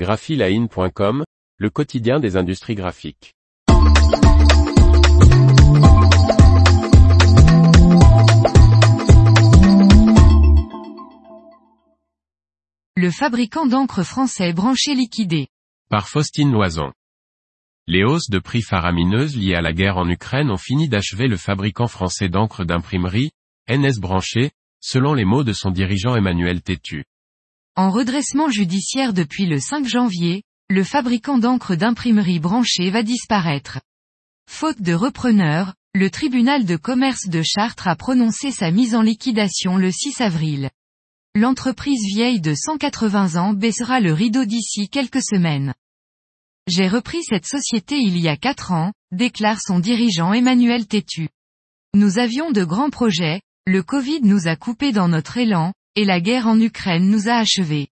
graphiline.com, 0.00 1.24
le 1.58 1.68
quotidien 1.68 2.20
des 2.20 2.38
industries 2.38 2.74
graphiques. 2.74 3.34
Le 12.96 13.10
fabricant 13.10 13.66
d'encre 13.66 14.02
français 14.02 14.54
branché 14.54 14.94
liquidé. 14.94 15.48
Par 15.90 16.08
Faustine 16.08 16.50
Loison. 16.50 16.94
Les 17.86 18.02
hausses 18.02 18.30
de 18.30 18.38
prix 18.38 18.62
faramineuses 18.62 19.36
liées 19.36 19.54
à 19.54 19.60
la 19.60 19.74
guerre 19.74 19.98
en 19.98 20.08
Ukraine 20.08 20.50
ont 20.50 20.56
fini 20.56 20.88
d'achever 20.88 21.28
le 21.28 21.36
fabricant 21.36 21.88
français 21.88 22.30
d'encre 22.30 22.64
d'imprimerie, 22.64 23.32
NS 23.68 24.00
Branché, 24.00 24.52
selon 24.80 25.12
les 25.12 25.26
mots 25.26 25.44
de 25.44 25.52
son 25.52 25.70
dirigeant 25.70 26.16
Emmanuel 26.16 26.62
Tétu. 26.62 27.04
En 27.76 27.90
redressement 27.90 28.48
judiciaire 28.48 29.12
depuis 29.12 29.46
le 29.46 29.60
5 29.60 29.86
janvier, 29.86 30.42
le 30.68 30.84
fabricant 30.84 31.38
d'encre 31.38 31.74
d'imprimerie 31.76 32.40
branché 32.40 32.90
va 32.90 33.02
disparaître. 33.02 33.80
Faute 34.48 34.82
de 34.82 34.92
repreneur, 34.92 35.74
le 35.94 36.10
tribunal 36.10 36.64
de 36.64 36.76
commerce 36.76 37.28
de 37.28 37.42
Chartres 37.42 37.88
a 37.88 37.96
prononcé 37.96 38.50
sa 38.50 38.70
mise 38.70 38.94
en 38.94 39.02
liquidation 39.02 39.76
le 39.76 39.90
6 39.90 40.20
avril. 40.20 40.70
L'entreprise 41.34 42.04
vieille 42.06 42.40
de 42.40 42.54
180 42.54 43.40
ans 43.40 43.52
baissera 43.52 44.00
le 44.00 44.12
rideau 44.12 44.44
d'ici 44.44 44.88
quelques 44.88 45.22
semaines. 45.22 45.74
J'ai 46.66 46.88
repris 46.88 47.22
cette 47.22 47.46
société 47.46 47.98
il 47.98 48.18
y 48.18 48.28
a 48.28 48.36
quatre 48.36 48.72
ans, 48.72 48.92
déclare 49.12 49.60
son 49.60 49.78
dirigeant 49.78 50.32
Emmanuel 50.32 50.86
Tétu. 50.86 51.28
Nous 51.94 52.18
avions 52.18 52.50
de 52.50 52.64
grands 52.64 52.90
projets, 52.90 53.40
le 53.66 53.82
Covid 53.82 54.20
nous 54.22 54.46
a 54.46 54.56
coupés 54.56 54.92
dans 54.92 55.08
notre 55.08 55.36
élan, 55.38 55.72
et 55.96 56.04
la 56.04 56.20
guerre 56.20 56.46
en 56.46 56.60
Ukraine 56.60 57.08
nous 57.10 57.28
a 57.28 57.34
achevés. 57.34 57.88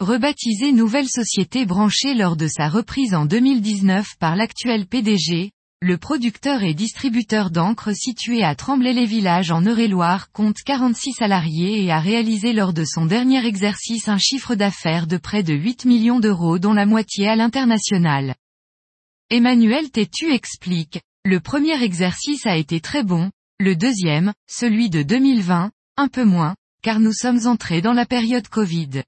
Rebaptisée 0.00 0.72
nouvelle 0.72 1.08
société 1.08 1.66
branchée 1.66 2.14
lors 2.14 2.36
de 2.36 2.46
sa 2.46 2.68
reprise 2.68 3.14
en 3.14 3.26
2019 3.26 4.16
par 4.18 4.36
l'actuel 4.36 4.86
PDG, 4.86 5.50
le 5.80 5.96
producteur 5.96 6.64
et 6.64 6.74
distributeur 6.74 7.50
d'encre 7.50 7.92
situé 7.94 8.42
à 8.42 8.54
Tremblay-les-Villages 8.54 9.52
en 9.52 9.64
Eure-et-Loire 9.64 10.32
compte 10.32 10.56
46 10.64 11.12
salariés 11.12 11.84
et 11.84 11.92
a 11.92 12.00
réalisé 12.00 12.52
lors 12.52 12.72
de 12.72 12.84
son 12.84 13.06
dernier 13.06 13.46
exercice 13.46 14.08
un 14.08 14.18
chiffre 14.18 14.56
d'affaires 14.56 15.06
de 15.06 15.16
près 15.16 15.44
de 15.44 15.54
8 15.54 15.84
millions 15.84 16.18
d'euros 16.18 16.58
dont 16.58 16.72
la 16.72 16.84
moitié 16.84 17.28
à 17.28 17.36
l'international. 17.36 18.34
Emmanuel 19.30 19.90
Tétu 19.90 20.32
explique, 20.32 21.00
le 21.24 21.38
premier 21.38 21.80
exercice 21.82 22.46
a 22.46 22.56
été 22.56 22.80
très 22.80 23.04
bon, 23.04 23.30
le 23.60 23.76
deuxième, 23.76 24.32
celui 24.48 24.90
de 24.90 25.02
2020, 25.02 25.70
un 25.96 26.08
peu 26.08 26.24
moins, 26.24 26.56
car 26.82 27.00
nous 27.00 27.12
sommes 27.12 27.46
entrés 27.46 27.82
dans 27.82 27.92
la 27.92 28.06
période 28.06 28.48
Covid. 28.48 29.02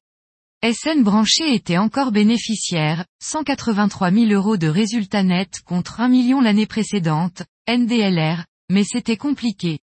SN 0.62 1.02
branché 1.02 1.54
était 1.54 1.78
encore 1.78 2.12
bénéficiaire, 2.12 3.06
183 3.22 4.10
000 4.10 4.26
euros 4.32 4.56
de 4.56 4.66
résultats 4.66 5.22
nets 5.22 5.60
contre 5.64 6.00
1 6.00 6.08
million 6.08 6.40
l'année 6.40 6.66
précédente, 6.66 7.44
NDLR, 7.68 8.44
mais 8.70 8.84
c'était 8.84 9.16
compliqué. 9.16 9.78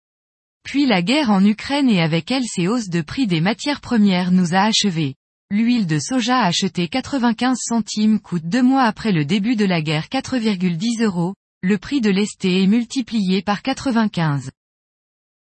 Puis 0.63 0.85
la 0.85 1.01
guerre 1.01 1.31
en 1.31 1.43
Ukraine 1.43 1.89
et 1.89 2.01
avec 2.01 2.29
elle 2.29 2.45
ses 2.45 2.67
hausses 2.67 2.89
de 2.89 3.01
prix 3.01 3.25
des 3.25 3.41
matières 3.41 3.81
premières 3.81 4.31
nous 4.31 4.53
a 4.53 4.59
achevés. 4.59 5.15
L'huile 5.49 5.87
de 5.87 5.97
soja 5.97 6.41
achetée 6.41 6.89
95 6.89 7.57
centimes 7.59 8.19
coûte 8.19 8.45
deux 8.45 8.63
mois 8.63 8.83
après 8.83 9.13
le 9.13 9.23
début 9.23 9.55
de 9.55 9.63
la 9.65 9.81
guerre 9.81 10.07
4,10 10.09 11.03
euros, 11.03 11.35
le 11.63 11.77
prix 11.77 12.01
de 12.01 12.09
l'esté 12.09 12.61
est 12.61 12.67
multiplié 12.67 13.41
par 13.41 13.61
95. 13.61 14.51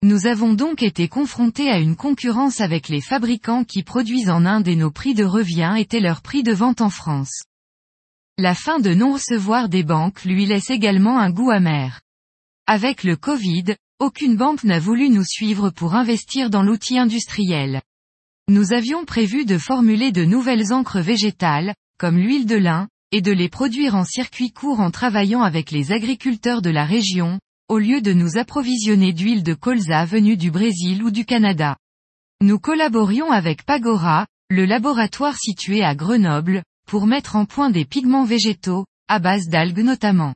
Nous 0.05 0.27
avons 0.27 0.52
donc 0.52 0.83
été 0.83 1.08
confrontés 1.08 1.70
à 1.70 1.78
une 1.78 1.97
concurrence 1.97 2.60
avec 2.60 2.91
les 2.91 3.00
fabricants 3.00 3.64
qui 3.64 3.83
produisent 3.83 4.28
en 4.28 4.44
Inde 4.44 4.69
et 4.69 4.77
nos 4.77 4.91
prix 4.91 5.14
de 5.14 5.24
revient 5.24 5.77
étaient 5.78 5.98
leurs 5.98 6.20
prix 6.20 6.42
de 6.42 6.52
vente 6.52 6.83
en 6.83 6.91
France. 6.91 7.44
La 8.36 8.55
fin 8.55 8.80
de 8.80 8.92
non-recevoir 8.92 9.70
des 9.70 9.83
banques 9.83 10.27
lui 10.27 10.44
laisse 10.44 10.69
également 10.69 11.19
un 11.19 11.30
goût 11.30 11.50
amer. 11.50 12.02
Avec 12.66 13.02
le 13.02 13.16
Covid, 13.16 13.77
aucune 13.98 14.36
banque 14.36 14.64
n'a 14.64 14.79
voulu 14.79 15.08
nous 15.08 15.24
suivre 15.24 15.70
pour 15.70 15.95
investir 15.95 16.50
dans 16.50 16.62
l'outil 16.62 16.98
industriel. 16.98 17.80
Nous 18.46 18.74
avions 18.74 19.06
prévu 19.06 19.46
de 19.46 19.56
formuler 19.56 20.12
de 20.12 20.27
nouvelles 20.27 20.74
encres 20.74 21.00
végétales, 21.00 21.73
comme 21.98 22.18
l'huile 22.18 22.45
de 22.45 22.56
lin, 22.56 22.89
et 23.11 23.23
de 23.23 23.33
les 23.33 23.48
produire 23.48 23.95
en 23.95 24.05
circuit 24.05 24.50
court 24.52 24.80
en 24.80 24.90
travaillant 24.90 25.40
avec 25.40 25.70
les 25.70 25.92
agriculteurs 25.92 26.61
de 26.61 26.68
la 26.68 26.84
région, 26.84 27.39
au 27.69 27.79
lieu 27.79 28.02
de 28.02 28.13
nous 28.13 28.36
approvisionner 28.36 29.13
d'huile 29.13 29.42
de 29.42 29.55
colza 29.55 30.05
venue 30.05 30.36
du 30.36 30.51
Brésil 30.51 31.02
ou 31.02 31.11
du 31.11 31.25
Canada. 31.25 31.77
Nous 32.42 32.58
collaborions 32.58 33.30
avec 33.30 33.64
Pagora, 33.64 34.27
le 34.51 34.67
laboratoire 34.67 35.36
situé 35.39 35.83
à 35.83 35.95
Grenoble, 35.95 36.63
pour 36.86 37.07
mettre 37.07 37.36
en 37.36 37.47
point 37.47 37.70
des 37.70 37.86
pigments 37.86 38.24
végétaux, 38.24 38.85
à 39.08 39.19
base 39.19 39.48
d'algues 39.48 39.80
notamment. 39.80 40.35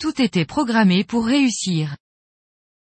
Tout 0.00 0.20
était 0.20 0.44
programmé 0.44 1.04
pour 1.04 1.26
réussir. 1.26 1.96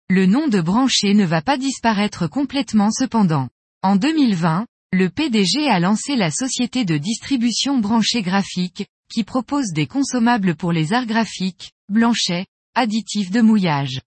Le 0.09 0.25
nom 0.25 0.49
de 0.49 0.61
branché 0.61 1.13
ne 1.13 1.25
va 1.25 1.43
pas 1.43 1.59
disparaître 1.59 2.29
complètement 2.29 2.91
cependant. 2.91 3.51
En 3.83 3.97
2020, 3.97 4.67
le 4.93 5.11
PDG 5.11 5.69
a 5.69 5.81
lancé 5.81 6.17
la 6.17 6.31
société 6.31 6.87
de 6.87 6.97
distribution 6.97 7.79
branchée 7.79 8.23
graphique, 8.23 8.87
qui 9.13 9.25
propose 9.25 9.73
des 9.73 9.87
consommables 9.87 10.55
pour 10.55 10.73
les 10.73 10.93
arts 10.95 11.07
graphiques, 11.07 11.73
blanchet, 11.89 12.47
additifs 12.77 13.33
de 13.33 13.41
mouillage. 13.41 14.01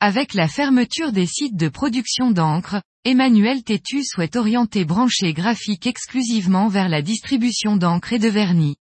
Avec 0.00 0.34
la 0.34 0.48
fermeture 0.48 1.12
des 1.12 1.26
sites 1.26 1.56
de 1.56 1.68
production 1.68 2.30
d'encre, 2.30 2.82
Emmanuel 3.04 3.62
Tétu 3.62 4.04
souhaite 4.04 4.36
orienter 4.36 4.84
Branché 4.84 5.32
Graphique 5.32 5.86
exclusivement 5.86 6.68
vers 6.68 6.88
la 6.88 7.00
distribution 7.00 7.76
d'encre 7.76 8.12
et 8.12 8.18
de 8.18 8.28
vernis. 8.28 8.76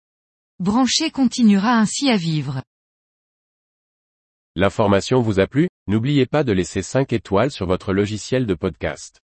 Branché 0.60 1.12
continuera 1.12 1.78
ainsi 1.78 2.10
à 2.10 2.18
vivre. 2.18 2.64
L'information 4.56 5.22
vous 5.22 5.40
a 5.40 5.46
plu? 5.46 5.70
N'oubliez 5.88 6.26
pas 6.26 6.44
de 6.44 6.52
laisser 6.52 6.82
5 6.82 7.14
étoiles 7.14 7.52
sur 7.52 7.68
votre 7.68 7.94
logiciel 7.94 8.48
de 8.48 8.56
podcast. 8.56 9.20